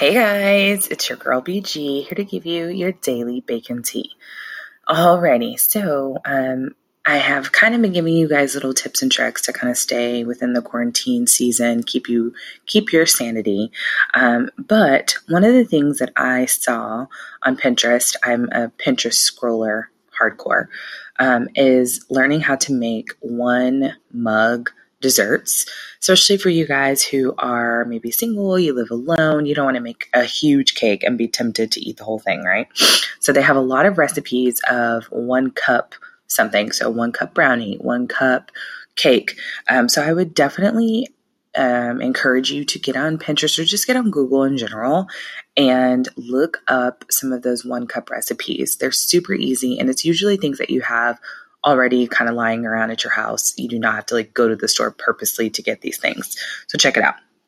[0.00, 4.12] Hey guys, it's your girl BG here to give you your daily bacon tea.
[4.88, 9.42] Alrighty, so um, I have kind of been giving you guys little tips and tricks
[9.42, 12.32] to kind of stay within the quarantine season, keep you
[12.64, 13.72] keep your sanity.
[14.14, 17.06] Um, but one of the things that I saw
[17.42, 19.88] on Pinterest, I'm a Pinterest scroller
[20.18, 20.68] hardcore,
[21.18, 24.70] um, is learning how to make one mug
[25.00, 25.66] desserts,
[26.00, 29.82] especially for you guys who are maybe single, you live alone, you don't want to
[29.82, 32.68] make a huge cake and be tempted to eat the whole thing, right?
[33.20, 35.94] So they have a lot of recipes of one cup
[36.26, 36.72] something.
[36.72, 38.50] So one cup brownie, one cup
[38.96, 39.38] cake.
[39.68, 41.08] Um, so I would definitely
[41.56, 45.08] um, encourage you to get on Pinterest or just get on Google in general
[45.56, 48.76] and look up some of those one cup recipes.
[48.76, 51.18] They're super easy and it's usually things that you have
[51.64, 53.54] already kind of lying around at your house.
[53.56, 56.36] You do not have to like go to the store purposely to get these things.
[56.68, 57.16] So check it out.